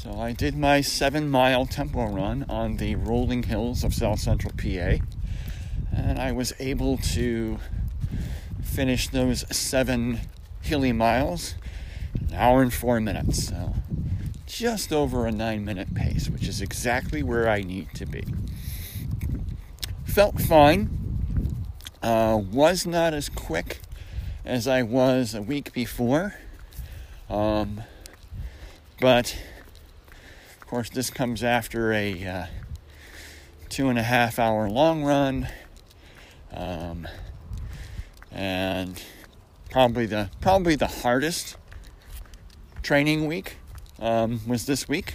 So 0.00 0.20
I 0.20 0.30
did 0.30 0.56
my 0.56 0.80
seven 0.80 1.28
mile 1.28 1.66
tempo 1.66 2.06
run 2.06 2.46
on 2.48 2.76
the 2.76 2.94
rolling 2.94 3.42
hills 3.42 3.82
of 3.82 3.92
South 3.92 4.20
Central 4.20 4.52
PA. 4.56 5.04
And 5.92 6.20
I 6.20 6.30
was 6.30 6.52
able 6.60 6.98
to 6.98 7.58
finish 8.62 9.08
those 9.08 9.44
seven 9.54 10.20
hilly 10.60 10.92
miles 10.92 11.56
in 12.14 12.28
an 12.28 12.34
hour 12.34 12.62
and 12.62 12.72
four 12.72 13.00
minutes. 13.00 13.48
So 13.48 13.74
just 14.46 14.92
over 14.92 15.26
a 15.26 15.32
nine 15.32 15.64
minute 15.64 15.92
pace, 15.96 16.30
which 16.30 16.46
is 16.46 16.60
exactly 16.60 17.24
where 17.24 17.48
I 17.48 17.62
need 17.62 17.92
to 17.94 18.06
be. 18.06 18.22
Felt 20.04 20.40
fine. 20.40 21.56
Uh, 22.04 22.40
was 22.52 22.86
not 22.86 23.14
as 23.14 23.28
quick 23.28 23.80
as 24.44 24.68
I 24.68 24.80
was 24.82 25.34
a 25.34 25.42
week 25.42 25.72
before. 25.72 26.36
Um, 27.28 27.82
but 29.00 29.36
of 30.68 30.72
course, 30.72 30.90
this 30.90 31.08
comes 31.08 31.42
after 31.42 31.94
a 31.94 32.26
uh, 32.26 32.46
two 33.70 33.88
and 33.88 33.98
a 33.98 34.02
half 34.02 34.38
hour 34.38 34.68
long 34.68 35.02
run. 35.02 35.48
Um, 36.52 37.08
and 38.30 39.02
probably 39.70 40.04
the 40.04 40.28
probably 40.42 40.76
the 40.76 40.86
hardest 40.86 41.56
training 42.82 43.26
week 43.26 43.56
um, 43.98 44.42
was 44.46 44.66
this 44.66 44.86
week. 44.86 45.14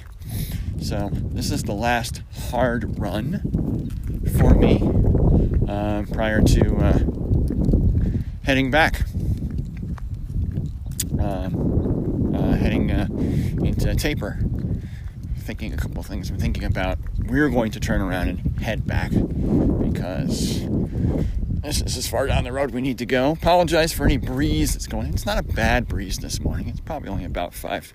So 0.81 1.11
this 1.11 1.51
is 1.51 1.61
the 1.61 1.73
last 1.73 2.23
hard 2.49 2.97
run 2.97 3.91
for 4.39 4.55
me 4.55 4.81
uh, 5.69 6.01
prior 6.11 6.41
to 6.41 6.77
uh, 6.77 6.99
heading 8.41 8.71
back, 8.71 9.03
um, 11.19 12.33
uh, 12.35 12.55
heading 12.55 12.89
uh, 12.89 13.05
into 13.63 13.93
taper. 13.93 14.39
Thinking 15.43 15.73
a 15.73 15.77
couple 15.77 16.01
things. 16.03 16.29
I'm 16.29 16.37
thinking 16.37 16.63
about 16.63 16.97
we're 17.17 17.49
going 17.49 17.71
to 17.71 17.79
turn 17.79 17.99
around 17.99 18.29
and 18.29 18.59
head 18.61 18.87
back 18.87 19.11
because 19.11 20.65
this 21.61 21.81
is 21.81 21.97
as 21.97 22.07
far 22.07 22.27
down 22.27 22.45
the 22.45 22.53
road 22.53 22.71
we 22.71 22.79
need 22.79 22.97
to 22.99 23.05
go. 23.05 23.31
Apologize 23.31 23.91
for 23.91 24.05
any 24.05 24.15
breeze 24.15 24.71
that's 24.71 24.87
going. 24.87 25.13
It's 25.13 25.25
not 25.25 25.37
a 25.37 25.43
bad 25.43 25.89
breeze 25.89 26.17
this 26.17 26.39
morning. 26.39 26.69
It's 26.69 26.79
probably 26.79 27.09
only 27.09 27.25
about 27.25 27.53
five, 27.53 27.93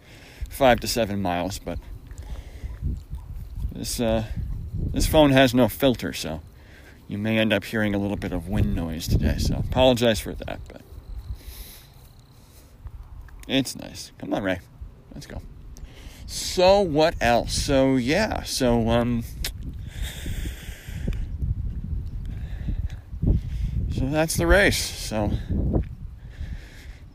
five 0.51 0.79
to 0.81 0.87
seven 0.87 1.23
miles, 1.23 1.59
but 1.59 1.79
this 3.73 3.99
uh, 3.99 4.27
this 4.75 5.07
phone 5.07 5.31
has 5.31 5.55
no 5.55 5.69
filter, 5.69 6.13
so 6.13 6.43
you 7.09 7.17
may 7.17 7.39
end 7.39 7.55
up 7.55 7.65
hearing 7.65 7.95
a 7.95 7.99
little 7.99 8.19
bit 8.19 8.33
of 8.33 8.49
wind 8.49 8.75
noise 8.75 9.09
today. 9.09 9.39
So 9.39 9.57
apologize 9.57 10.21
for 10.21 10.35
that, 10.35 10.61
but 10.69 10.83
it's 13.49 13.75
nice. 13.75 14.13
Come 14.19 14.35
on, 14.35 14.43
Ray. 14.43 14.61
Let's 15.15 15.27
go. 15.27 15.41
So 16.31 16.83
what 16.83 17.15
else? 17.23 17.55
So 17.55 17.97
yeah, 17.97 18.43
so 18.43 18.91
um 18.91 19.25
So 23.91 24.05
that's 24.05 24.37
the 24.37 24.47
race. 24.47 24.77
So 24.77 25.33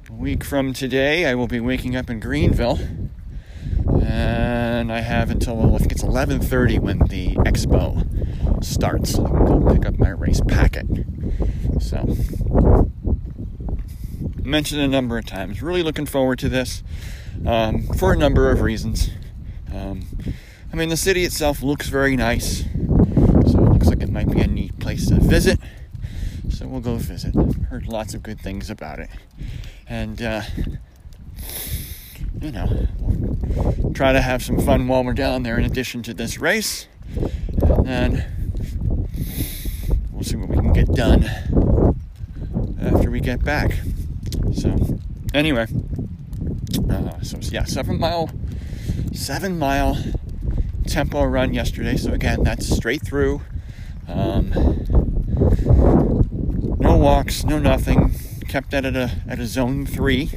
a 0.09 0.13
week 0.13 0.43
from 0.43 0.73
today 0.73 1.27
I 1.27 1.35
will 1.35 1.47
be 1.47 1.59
waking 1.59 1.95
up 1.95 2.09
in 2.09 2.19
Greenville. 2.19 2.79
And 4.01 4.91
I 4.91 5.01
have 5.01 5.29
until 5.29 5.75
I 5.75 5.77
think 5.77 5.91
it's 5.91 6.03
11:30 6.03 6.79
when 6.79 6.97
the 6.97 7.35
expo 7.35 8.65
starts. 8.65 9.15
Go 9.15 9.61
pick 9.71 9.85
up 9.85 9.99
my 9.99 10.09
race 10.09 10.41
packet. 10.47 10.87
So 11.79 12.17
mentioned 14.41 14.81
a 14.81 14.87
number 14.87 15.19
of 15.19 15.27
times. 15.27 15.61
Really 15.61 15.83
looking 15.83 16.07
forward 16.07 16.39
to 16.39 16.49
this 16.49 16.81
um, 17.45 17.83
for 17.97 18.13
a 18.13 18.17
number 18.17 18.49
of 18.49 18.61
reasons. 18.61 19.09
Um, 19.73 20.05
I 20.71 20.75
mean, 20.75 20.89
the 20.89 20.97
city 20.97 21.23
itself 21.23 21.61
looks 21.61 21.87
very 21.87 22.15
nice, 22.15 22.63
so 22.63 23.59
it 23.59 23.69
looks 23.71 23.87
like 23.87 24.01
it 24.01 24.09
might 24.09 24.29
be 24.29 24.41
a 24.41 24.47
neat 24.47 24.79
place 24.79 25.07
to 25.07 25.15
visit. 25.19 25.59
So 26.49 26.67
we'll 26.67 26.81
go 26.81 26.95
visit. 26.95 27.35
Heard 27.69 27.87
lots 27.87 28.13
of 28.13 28.23
good 28.23 28.39
things 28.39 28.69
about 28.69 28.99
it, 28.99 29.09
and 29.87 30.21
uh, 30.21 30.41
you 32.41 32.51
know, 32.51 32.87
try 33.93 34.13
to 34.13 34.21
have 34.21 34.43
some 34.43 34.59
fun 34.59 34.87
while 34.87 35.03
we're 35.03 35.13
down 35.13 35.43
there. 35.43 35.57
In 35.57 35.65
addition 35.65 36.03
to 36.03 36.13
this 36.13 36.39
race, 36.39 36.87
and 37.61 37.85
then 37.85 38.25
we'll 40.11 40.23
see 40.23 40.35
what 40.35 40.49
we 40.49 40.55
can 40.55 40.73
get 40.73 40.91
done 40.93 41.23
after 42.81 43.09
we 43.09 43.19
get 43.19 43.43
back. 43.43 43.79
So, 44.53 44.99
anyway, 45.33 45.67
uh, 46.93 47.21
so 47.21 47.37
yeah, 47.41 47.63
seven 47.65 47.99
mile, 47.99 48.29
seven 49.13 49.57
mile 49.57 49.97
tempo 50.87 51.23
run 51.23 51.53
yesterday. 51.53 51.97
So 51.97 52.13
again, 52.13 52.43
that's 52.43 52.67
straight 52.67 53.05
through. 53.05 53.41
Um, 54.07 54.51
no 56.79 56.97
walks, 56.97 57.43
no 57.43 57.59
nothing. 57.59 58.13
Kept 58.47 58.71
that 58.71 58.85
at 58.85 58.95
a 58.95 59.11
at 59.27 59.39
a 59.39 59.47
zone 59.47 59.85
three, 59.85 60.27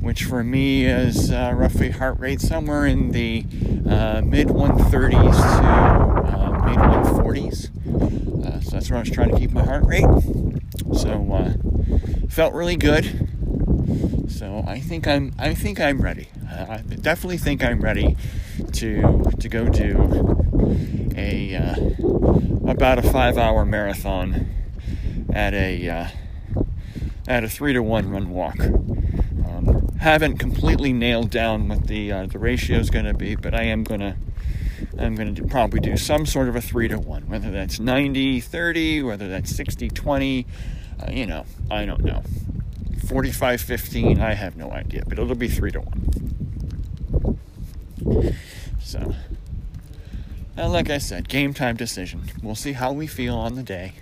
which 0.00 0.24
for 0.24 0.44
me 0.44 0.84
is 0.84 1.30
uh, 1.30 1.52
roughly 1.54 1.90
heart 1.90 2.18
rate 2.18 2.40
somewhere 2.40 2.84
in 2.86 3.12
the 3.12 3.44
uh, 3.88 4.20
mid 4.22 4.48
130s 4.48 5.10
to 5.12 5.66
uh, 6.36 6.50
mid 6.66 6.78
140s. 6.78 8.44
Uh, 8.44 8.60
so 8.60 8.70
that's 8.72 8.90
where 8.90 8.98
I 8.98 9.00
was 9.00 9.10
trying 9.10 9.30
to 9.30 9.38
keep 9.38 9.52
my 9.52 9.64
heart 9.64 9.84
rate. 9.86 10.04
So 10.94 11.32
uh, 11.32 12.28
felt 12.28 12.52
really 12.52 12.76
good. 12.76 13.25
So 14.28 14.64
I 14.66 14.80
think 14.80 15.06
I'm 15.06 15.32
I 15.38 15.54
think 15.54 15.80
I'm 15.80 16.00
ready. 16.00 16.28
Uh, 16.50 16.66
I 16.70 16.76
definitely 16.78 17.38
think 17.38 17.64
I'm 17.64 17.80
ready 17.80 18.16
to 18.72 19.22
to 19.38 19.48
go 19.48 19.68
do 19.68 21.12
a 21.16 21.54
uh, 21.54 22.70
about 22.70 22.98
a 22.98 23.02
five 23.02 23.38
hour 23.38 23.64
marathon 23.64 24.48
at 25.32 25.54
a 25.54 25.88
uh, 25.88 26.08
at 27.28 27.44
a 27.44 27.48
three 27.48 27.72
to 27.72 27.82
one 27.82 28.10
run 28.10 28.30
walk. 28.30 28.58
Um, 28.60 29.96
haven't 30.00 30.38
completely 30.38 30.92
nailed 30.92 31.30
down 31.30 31.68
what 31.68 31.86
the 31.86 32.12
uh, 32.12 32.26
the 32.26 32.38
ratio 32.38 32.78
is 32.78 32.90
going 32.90 33.06
to 33.06 33.14
be, 33.14 33.36
but 33.36 33.54
I 33.54 33.62
am 33.62 33.84
gonna 33.84 34.16
I'm 34.98 35.14
going 35.14 35.34
to 35.34 35.44
probably 35.44 35.80
do 35.80 35.96
some 35.96 36.26
sort 36.26 36.48
of 36.48 36.56
a 36.56 36.60
three 36.60 36.88
to 36.88 36.98
one, 36.98 37.28
whether 37.28 37.50
that's 37.50 37.78
90 37.78 38.40
30, 38.40 39.02
whether 39.02 39.28
that's 39.28 39.54
60 39.54 39.88
20. 39.88 40.46
Uh, 40.98 41.10
you 41.10 41.26
know, 41.26 41.44
I 41.70 41.84
don't 41.84 42.02
know. 42.02 42.22
45 43.06 43.60
15, 43.60 44.20
I 44.20 44.34
have 44.34 44.56
no 44.56 44.70
idea, 44.70 45.02
but 45.06 45.18
it'll 45.18 45.34
be 45.34 45.48
3 45.48 45.70
to 45.72 45.80
1. 45.80 47.38
So, 48.80 49.14
and 50.56 50.72
like 50.72 50.90
I 50.90 50.98
said, 50.98 51.28
game 51.28 51.54
time 51.54 51.76
decision. 51.76 52.30
We'll 52.42 52.54
see 52.54 52.72
how 52.72 52.92
we 52.92 53.06
feel 53.06 53.36
on 53.36 53.54
the 53.54 53.62
day. 53.62 53.94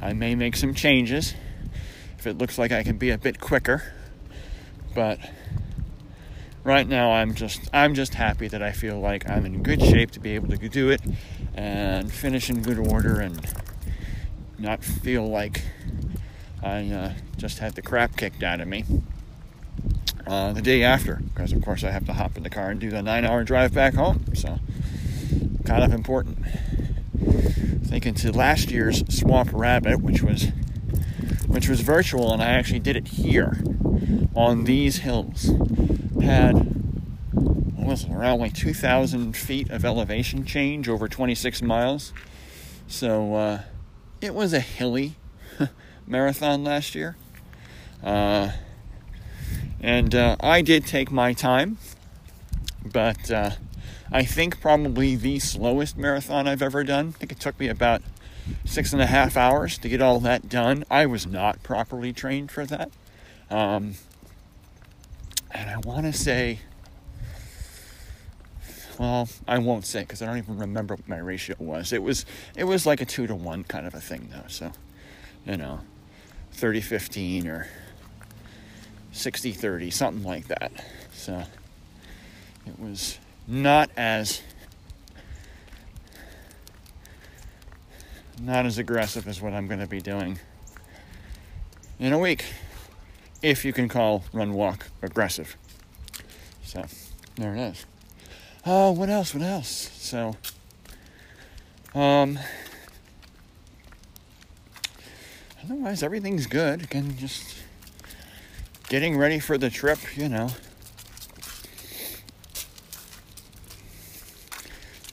I 0.00 0.12
may 0.12 0.34
make 0.34 0.56
some 0.56 0.74
changes 0.74 1.34
if 2.18 2.26
it 2.26 2.38
looks 2.38 2.58
like 2.58 2.72
I 2.72 2.82
can 2.82 2.98
be 2.98 3.10
a 3.10 3.18
bit 3.18 3.40
quicker, 3.40 3.82
but 4.94 5.18
right 6.64 6.86
now 6.86 7.12
I'm 7.12 7.34
just 7.34 7.68
I'm 7.72 7.94
just 7.94 8.14
happy 8.14 8.48
that 8.48 8.62
I 8.62 8.72
feel 8.72 9.00
like 9.00 9.28
I'm 9.28 9.44
in 9.44 9.62
good 9.62 9.82
shape 9.82 10.12
to 10.12 10.20
be 10.20 10.34
able 10.34 10.48
to 10.48 10.68
do 10.68 10.90
it 10.90 11.00
and 11.54 12.12
finish 12.12 12.48
in 12.48 12.62
good 12.62 12.78
order 12.78 13.20
and 13.20 13.40
not 14.58 14.84
feel 14.84 15.26
like 15.26 15.62
I 16.62 16.88
uh, 16.88 17.12
just 17.36 17.58
had 17.58 17.74
the 17.74 17.82
crap 17.82 18.16
kicked 18.16 18.42
out 18.42 18.60
of 18.60 18.68
me 18.68 18.84
uh, 20.26 20.52
the 20.52 20.62
day 20.62 20.82
after, 20.82 21.16
because 21.16 21.52
of 21.52 21.62
course 21.62 21.82
I 21.84 21.90
have 21.90 22.06
to 22.06 22.12
hop 22.12 22.36
in 22.36 22.42
the 22.42 22.50
car 22.50 22.70
and 22.70 22.80
do 22.80 22.90
the 22.90 23.02
nine-hour 23.02 23.44
drive 23.44 23.74
back 23.74 23.94
home. 23.94 24.24
So, 24.34 24.58
kind 25.64 25.82
of 25.82 25.92
important. 25.92 26.38
Thinking 27.84 28.14
to 28.14 28.32
last 28.32 28.70
year's 28.70 29.02
Swamp 29.14 29.50
Rabbit, 29.52 30.00
which 30.00 30.22
was 30.22 30.48
which 31.46 31.68
was 31.68 31.80
virtual, 31.80 32.32
and 32.32 32.42
I 32.42 32.50
actually 32.50 32.78
did 32.78 32.96
it 32.96 33.08
here 33.08 33.62
on 34.34 34.64
these 34.64 34.98
hills. 34.98 35.50
Had 36.22 36.72
was 37.92 38.08
around 38.08 38.38
like 38.38 38.54
2,000 38.54 39.36
feet 39.36 39.70
of 39.70 39.84
elevation 39.84 40.44
change 40.44 40.88
over 40.88 41.08
26 41.08 41.62
miles. 41.62 42.12
So 42.86 43.34
uh, 43.34 43.60
it 44.20 44.34
was 44.34 44.52
a 44.52 44.60
hilly 44.60 45.16
marathon 46.06 46.64
last 46.64 46.94
year. 46.94 47.16
Uh, 48.02 48.52
and 49.80 50.14
uh, 50.14 50.36
I 50.40 50.62
did 50.62 50.86
take 50.86 51.10
my 51.10 51.32
time, 51.32 51.78
but 52.84 53.30
uh, 53.30 53.50
I 54.10 54.24
think 54.24 54.60
probably 54.60 55.16
the 55.16 55.38
slowest 55.38 55.96
marathon 55.96 56.46
I've 56.46 56.62
ever 56.62 56.84
done. 56.84 57.08
I 57.08 57.18
think 57.18 57.32
it 57.32 57.40
took 57.40 57.58
me 57.58 57.68
about 57.68 58.02
six 58.64 58.92
and 58.92 59.02
a 59.02 59.06
half 59.06 59.36
hours 59.36 59.78
to 59.78 59.88
get 59.88 60.00
all 60.00 60.20
that 60.20 60.48
done. 60.48 60.84
I 60.90 61.06
was 61.06 61.26
not 61.26 61.62
properly 61.62 62.12
trained 62.12 62.50
for 62.50 62.66
that. 62.66 62.90
Um, 63.50 63.94
and 65.50 65.70
I 65.70 65.78
want 65.78 66.06
to 66.06 66.12
say, 66.12 66.60
well, 68.98 69.28
I 69.48 69.58
won't 69.58 69.84
say 69.86 70.00
because 70.00 70.22
I 70.22 70.26
don't 70.26 70.38
even 70.38 70.58
remember 70.58 70.94
what 70.94 71.08
my 71.08 71.18
ratio 71.18 71.56
was. 71.58 71.92
It 71.92 72.02
was 72.02 72.24
it 72.56 72.64
was 72.64 72.86
like 72.86 73.00
a 73.00 73.04
two 73.04 73.26
to 73.26 73.34
one 73.34 73.64
kind 73.64 73.86
of 73.86 73.94
a 73.94 74.00
thing 74.00 74.28
though. 74.30 74.48
So, 74.48 74.72
you 75.46 75.56
know, 75.56 75.80
30-15 76.54 77.46
or 77.46 77.68
60-30, 79.12 79.92
something 79.92 80.24
like 80.24 80.48
that. 80.48 80.72
So 81.12 81.42
it 82.66 82.78
was 82.78 83.18
not 83.46 83.90
as 83.96 84.42
not 88.40 88.66
as 88.66 88.78
aggressive 88.78 89.28
as 89.28 89.40
what 89.40 89.52
I'm 89.52 89.68
going 89.68 89.80
to 89.80 89.86
be 89.86 90.00
doing 90.00 90.38
in 92.00 92.12
a 92.12 92.18
week, 92.18 92.44
if 93.42 93.64
you 93.64 93.72
can 93.72 93.88
call 93.88 94.24
run 94.32 94.52
walk 94.52 94.88
aggressive. 95.02 95.56
So 96.64 96.84
there 97.36 97.54
it 97.54 97.60
is. 97.60 97.86
Oh, 98.66 98.90
what 98.92 99.08
else? 99.08 99.34
What 99.34 99.42
else? 99.42 99.90
So, 99.94 100.36
um, 101.94 102.38
otherwise 105.64 106.02
everything's 106.02 106.46
good. 106.46 106.82
Again, 106.82 107.16
just 107.18 107.56
getting 108.88 109.16
ready 109.16 109.38
for 109.38 109.56
the 109.56 109.70
trip. 109.70 109.98
You 110.16 110.28
know. 110.28 110.50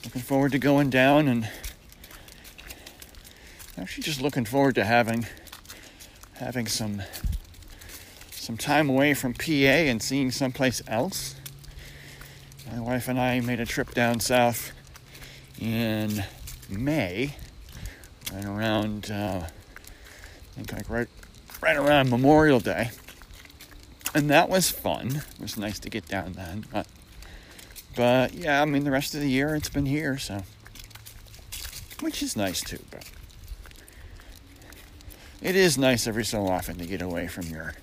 Looking 0.04 0.22
forward 0.22 0.52
to 0.52 0.58
going 0.58 0.90
down 0.90 1.28
and 1.28 1.48
actually 3.78 4.02
just 4.02 4.20
looking 4.20 4.44
forward 4.44 4.74
to 4.74 4.84
having 4.84 5.26
having 6.34 6.66
some 6.66 7.02
some 8.30 8.56
time 8.56 8.88
away 8.90 9.14
from 9.14 9.34
PA 9.34 9.44
and 9.52 10.02
seeing 10.02 10.30
someplace 10.30 10.82
else. 10.88 11.36
My 12.72 12.80
wife 12.80 13.06
and 13.08 13.20
I 13.20 13.40
made 13.40 13.60
a 13.60 13.66
trip 13.66 13.94
down 13.94 14.18
south 14.20 14.72
in 15.60 16.24
May, 16.68 17.36
right 18.32 18.44
around 18.44 19.10
uh, 19.10 19.46
I 20.52 20.62
think 20.62 20.72
like 20.72 20.90
right 20.90 21.08
right 21.60 21.76
around 21.76 22.10
Memorial 22.10 22.60
Day, 22.60 22.90
and 24.14 24.30
that 24.30 24.48
was 24.48 24.70
fun. 24.70 25.22
It 25.34 25.40
was 25.40 25.56
nice 25.56 25.78
to 25.80 25.90
get 25.90 26.08
down 26.08 26.32
then, 26.32 26.66
but 26.72 26.86
but 27.96 28.34
yeah, 28.34 28.62
I 28.62 28.64
mean 28.64 28.84
the 28.84 28.90
rest 28.90 29.14
of 29.14 29.20
the 29.20 29.30
year 29.30 29.54
it's 29.54 29.68
been 29.68 29.86
here, 29.86 30.18
so 30.18 30.42
which 32.00 32.22
is 32.22 32.36
nice 32.36 32.60
too, 32.60 32.82
but 32.90 33.08
it 35.42 35.56
is 35.56 35.78
nice 35.78 36.06
every 36.06 36.24
so 36.24 36.46
often 36.46 36.78
to 36.78 36.86
get 36.86 37.02
away 37.02 37.26
from 37.26 37.46
your 37.46 37.74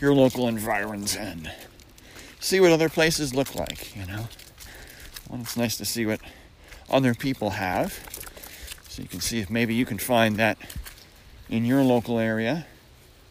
your 0.00 0.14
local 0.14 0.48
environs 0.48 1.14
and 1.14 1.50
see 2.40 2.58
what 2.58 2.72
other 2.72 2.88
places 2.88 3.34
look 3.34 3.54
like, 3.54 3.94
you 3.94 4.06
know. 4.06 4.28
Well, 5.28 5.42
it's 5.42 5.56
nice 5.56 5.76
to 5.76 5.84
see 5.84 6.06
what 6.06 6.20
other 6.88 7.14
people 7.14 7.50
have. 7.50 7.92
So 8.88 9.02
you 9.02 9.08
can 9.08 9.20
see 9.20 9.38
if 9.38 9.50
maybe 9.50 9.74
you 9.74 9.84
can 9.84 9.98
find 9.98 10.36
that 10.36 10.58
in 11.50 11.64
your 11.66 11.82
local 11.82 12.18
area. 12.18 12.66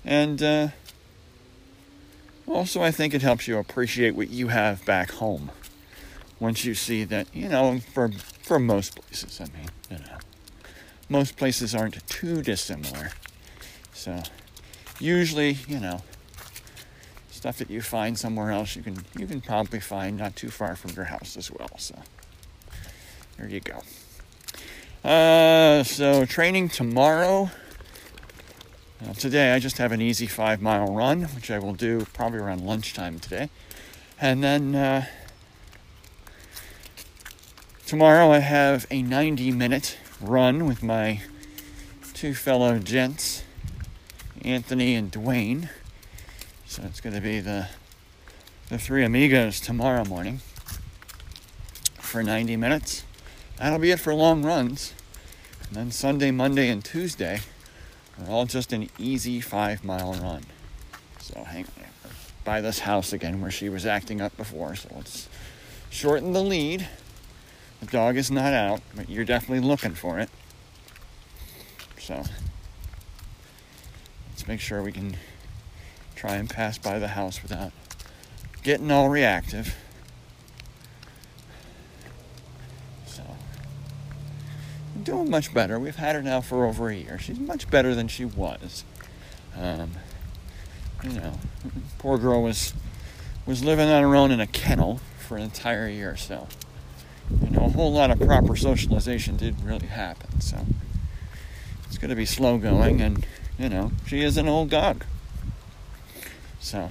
And 0.06 0.44
uh, 0.44 0.68
also, 2.48 2.84
I 2.84 2.92
think 2.92 3.14
it 3.16 3.24
helps 3.24 3.48
you 3.48 3.58
appreciate 3.58 4.16
what 4.16 4.30
you 4.30 4.50
have 4.50 4.86
back 4.86 5.12
home. 5.12 5.50
Once 6.40 6.64
you 6.64 6.76
see 6.76 7.04
that, 7.06 7.28
you 7.34 7.50
know, 7.50 7.80
for 7.94 8.12
for 8.44 8.60
most 8.60 8.96
places, 8.96 9.42
I 9.42 9.46
mean, 9.58 9.70
you 9.90 9.98
know, 9.98 10.18
most 11.10 11.38
places 11.38 11.76
aren't 11.76 12.08
too 12.08 12.42
dissimilar. 12.42 13.12
So 13.94 14.24
usually, 15.00 15.58
you 15.68 15.80
know, 15.80 16.02
stuff 17.30 17.58
that 17.58 17.70
you 17.70 17.82
find 17.82 18.18
somewhere 18.18 18.52
else, 18.52 18.76
you 18.76 18.84
can 18.84 19.04
you 19.18 19.28
can 19.28 19.42
probably 19.42 19.80
find 19.80 20.18
not 20.18 20.36
too 20.36 20.50
far 20.50 20.76
from 20.76 20.92
your 20.92 21.06
house 21.06 21.36
as 21.36 21.52
well. 21.52 21.78
So 21.78 21.96
there 23.38 23.50
you 23.50 23.60
go. 23.60 23.82
Uh, 25.08 25.84
so 25.84 26.26
training 26.26 26.70
tomorrow. 26.70 27.52
Uh, 29.02 29.14
today 29.14 29.54
I 29.54 29.60
just 29.60 29.78
have 29.78 29.94
an 29.94 30.02
easy 30.02 30.28
five 30.28 30.62
mile 30.62 30.94
run, 30.94 31.22
which 31.22 31.50
I 31.50 31.58
will 31.58 31.74
do 31.74 32.06
probably 32.12 32.40
around 32.40 32.66
lunchtime 32.66 33.18
today, 33.18 33.50
and 34.20 34.44
then 34.44 34.76
uh, 34.76 35.06
tomorrow 37.86 38.30
I 38.30 38.40
have 38.40 38.86
a 38.92 39.02
90 39.02 39.52
minute 39.52 39.98
run 40.20 40.66
with 40.66 40.84
my 40.84 41.22
two 42.14 42.34
fellow 42.34 42.78
gents 42.78 43.44
Anthony 44.42 44.96
and 44.96 45.10
Dwayne. 45.10 45.70
So 46.66 46.84
it's 46.84 47.00
going 47.00 47.16
to 47.16 47.22
be 47.22 47.40
the 47.40 47.70
the 48.68 48.78
three 48.78 49.06
amigos 49.06 49.62
tomorrow 49.62 50.04
morning 50.04 50.42
for 52.00 52.22
90 52.22 52.58
minutes. 52.58 53.06
That'll 53.60 53.80
be 53.80 53.92
it 53.92 54.02
for 54.02 54.14
long 54.14 54.44
runs. 54.44 54.94
And 55.68 55.78
then 55.78 55.92
Sunday, 55.92 56.32
Monday, 56.32 56.68
and 56.68 56.84
Tuesday 56.84 57.40
all 58.28 58.46
just 58.46 58.74
an 58.74 58.90
easy 58.98 59.40
five 59.40 59.84
mile 59.84 60.14
run. 60.14 60.44
So 61.20 61.44
hang 61.44 61.66
on. 61.66 62.12
By 62.44 62.62
this 62.62 62.80
house 62.80 63.14
again 63.14 63.42
where 63.42 63.52
she 63.52 63.70
was 63.70 63.86
acting 63.86 64.22
up 64.22 64.36
before. 64.36 64.76
So 64.76 64.90
let's 64.96 65.30
shorten 65.90 66.34
the 66.34 66.44
lead. 66.44 66.88
The 67.80 67.86
dog 67.86 68.18
is 68.18 68.30
not 68.30 68.54
out, 68.54 68.82
but 68.96 69.10
you're 69.10 69.26
definitely 69.26 69.66
looking 69.66 69.94
for 69.94 70.20
it. 70.20 70.30
So 72.00 72.24
let's 74.30 74.48
make 74.48 74.60
sure 74.60 74.82
we 74.82 74.92
can 74.92 75.16
try 76.16 76.36
and 76.36 76.50
pass 76.50 76.78
by 76.78 77.00
the 77.00 77.10
house 77.10 77.42
without 77.42 77.72
getting 78.64 78.92
all 78.92 79.10
reactive. 79.10 79.76
So, 83.06 83.24
I'm 84.96 84.99
doing 85.10 85.30
much 85.30 85.54
better. 85.54 85.80
We've 85.80 85.96
had 85.96 86.16
her 86.16 86.22
now 86.22 86.42
for 86.42 86.66
over 86.66 86.90
a 86.90 86.96
year. 86.96 87.18
She's 87.18 87.40
much 87.40 87.70
better 87.70 87.96
than 87.96 88.08
she 88.08 88.26
was. 88.26 88.84
Um, 89.58 89.92
you 91.04 91.20
know, 91.20 91.40
poor 91.98 92.18
girl 92.18 92.44
was 92.44 92.74
was 93.46 93.64
living 93.64 93.90
on 93.90 94.04
her 94.04 94.16
own 94.16 94.32
in 94.32 94.40
a 94.40 94.48
kennel 94.48 95.00
for 95.18 95.38
an 95.38 95.44
entire 95.44 95.88
year. 95.88 96.16
So, 96.16 96.48
you 97.42 97.50
know, 97.50 97.66
a 97.66 97.70
whole 97.70 97.92
lot 97.92 98.12
of 98.12 98.20
proper 98.20 98.56
socialization 98.56 99.38
didn't 99.38 99.66
really 99.66 99.88
happen. 99.88 100.42
So, 100.42 100.66
it's 101.88 101.98
going 101.98 102.10
to 102.10 102.16
be 102.16 102.26
slow 102.26 102.58
going 102.60 103.02
and 103.02 103.26
you 103.58 103.70
know, 103.70 103.92
she 104.06 104.22
is 104.22 104.38
an 104.38 104.48
old 104.48 104.70
dog. 104.70 105.04
So, 106.60 106.90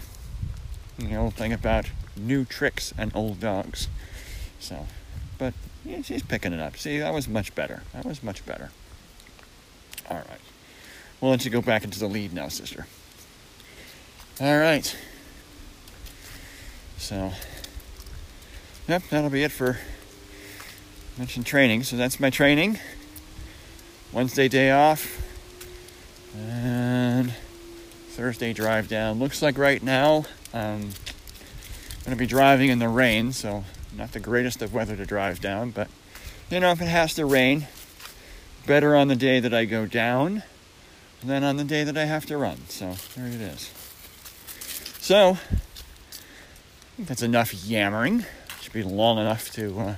the 0.99 1.15
old 1.15 1.35
thing 1.35 1.53
about 1.53 1.91
new 2.17 2.45
tricks 2.45 2.93
and 2.99 3.13
old 3.15 3.39
dogs. 3.39 3.89
So, 4.59 4.87
but 5.39 5.55
yeah, 5.85 6.03
she's 6.03 6.23
picking 6.23 6.53
it 6.53 6.61
up. 6.61 6.77
See, 6.77 6.99
that 6.99 7.13
was 7.13 7.29
much 7.29 7.55
better. 7.55 7.83
That 7.93 8.05
was 8.05 8.23
much 8.23 8.45
better. 8.45 8.71
All 10.11 10.17
right. 10.17 10.41
We'll 11.21 11.31
let 11.31 11.45
you 11.45 11.51
go 11.51 11.63
back 11.63 11.85
into 11.85 11.99
the 11.99 12.07
lead 12.07 12.33
now, 12.33 12.49
sister. 12.49 12.87
All 14.41 14.59
right. 14.59 14.97
So, 16.97 17.33
yep, 18.87 19.03
that'll 19.11 19.31
be 19.31 19.43
it 19.43 19.53
for 19.53 19.79
mentioned 21.17 21.47
training. 21.47 21.83
So 21.83 21.97
that's 21.97 22.21
my 22.21 22.31
training. 22.31 22.79
Wednesday 24.13 24.49
day 24.49 24.71
off. 24.71 25.25
And 26.37 27.35
Thursday 28.11 28.53
drive 28.53 28.89
down. 28.89 29.19
Looks 29.19 29.43
like 29.43 29.59
right 29.59 29.83
now 29.83 30.25
um, 30.53 30.63
I'm 30.63 32.05
going 32.05 32.11
to 32.11 32.17
be 32.17 32.27
driving 32.27 32.71
in 32.71 32.79
the 32.79 32.89
rain, 32.89 33.33
so 33.33 33.65
not 33.97 34.13
the 34.13 34.21
greatest 34.21 34.63
of 34.63 34.73
weather 34.75 34.97
to 34.97 35.07
drive 35.07 35.41
down, 35.41 35.71
but 35.71 35.89
you 36.51 36.61
know, 36.61 36.71
if 36.71 36.81
it 36.81 36.87
has 36.87 37.15
to 37.15 37.27
rain, 37.27 37.67
better 38.67 38.97
on 38.97 39.09
the 39.09 39.17
day 39.17 39.41
that 39.41 39.53
I 39.55 39.65
go 39.65 39.87
down 39.87 40.43
than 41.23 41.45
on 41.45 41.57
the 41.57 41.65
day 41.65 41.85
that 41.85 41.97
I 41.97 42.05
have 42.05 42.27
to 42.27 42.37
run. 42.37 42.69
So 42.69 42.95
there 43.17 43.27
it 43.27 43.41
is. 43.41 43.71
So 45.01 45.31
I 45.31 45.37
think 46.97 47.09
that's 47.09 47.23
enough 47.23 47.55
yammering. 47.55 48.21
It 48.21 48.27
Should 48.63 48.73
be 48.73 48.83
long 48.83 49.19
enough 49.19 49.51
to 49.53 49.79
uh, 49.79 49.95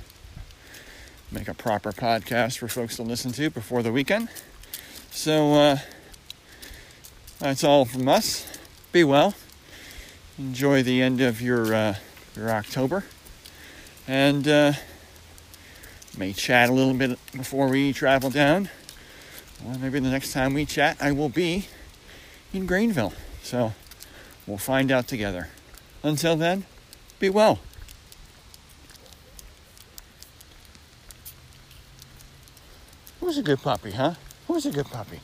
make 1.31 1.49
a 1.49 1.55
proper 1.55 1.93
podcast 1.93 2.59
for 2.59 2.69
folks 2.69 2.97
to 2.97 3.03
listen 3.03 3.33
to 3.33 3.51
before 3.51 3.83
the 3.83 3.93
weekend. 3.93 4.29
So, 5.11 5.55
uh, 5.55 5.79
that's 7.41 7.65
all 7.65 7.85
from 7.87 8.07
us. 8.07 8.47
Be 8.93 9.03
well. 9.03 9.35
Enjoy 10.39 10.83
the 10.83 11.01
end 11.01 11.21
of 11.21 11.41
your 11.41 11.75
uh, 11.75 11.95
your 12.37 12.51
October, 12.51 13.05
and 14.11 14.49
uh, 14.49 14.73
may 16.19 16.33
chat 16.33 16.69
a 16.69 16.73
little 16.73 16.95
bit 16.95 17.17
before 17.31 17.69
we 17.69 17.93
travel 17.93 18.29
down. 18.29 18.69
Or 19.65 19.79
maybe 19.79 20.01
the 20.01 20.11
next 20.11 20.33
time 20.33 20.53
we 20.53 20.67
chat, 20.67 20.97
I 21.01 21.13
will 21.13 21.29
be 21.29 21.69
in 22.53 22.67
Greenville. 22.67 23.13
So 23.45 23.73
we'll 24.49 24.59
find 24.59 24.91
out 24.91 25.07
together. 25.07 25.51
Until 26.03 26.35
then, 26.35 26.65
be 27.21 27.31
well. 27.31 27.61
Who's 33.21 33.39
a 33.39 33.43
good 33.43 33.63
puppy, 33.63 33.93
huh? 33.93 34.15
Who's 34.49 34.67
a 34.67 34.73
good 34.73 34.87
puppy? 34.87 35.21